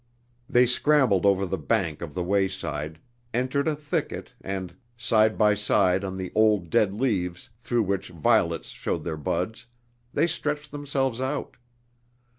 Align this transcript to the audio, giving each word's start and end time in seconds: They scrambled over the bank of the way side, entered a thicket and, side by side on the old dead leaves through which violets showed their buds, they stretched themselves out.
They 0.49 0.65
scrambled 0.65 1.27
over 1.27 1.45
the 1.45 1.59
bank 1.59 2.01
of 2.01 2.15
the 2.15 2.23
way 2.23 2.47
side, 2.47 2.97
entered 3.35 3.67
a 3.67 3.75
thicket 3.75 4.33
and, 4.43 4.75
side 4.97 5.37
by 5.37 5.53
side 5.53 6.03
on 6.03 6.15
the 6.15 6.31
old 6.33 6.71
dead 6.71 6.95
leaves 6.95 7.51
through 7.59 7.83
which 7.83 8.09
violets 8.09 8.69
showed 8.69 9.03
their 9.03 9.15
buds, 9.15 9.67
they 10.11 10.25
stretched 10.25 10.71
themselves 10.71 11.21
out. 11.21 11.55